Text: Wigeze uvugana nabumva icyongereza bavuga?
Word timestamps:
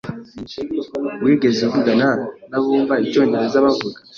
Wigeze 1.23 1.59
uvugana 1.67 2.07
nabumva 2.49 2.93
icyongereza 3.05 3.65
bavuga? 3.65 3.99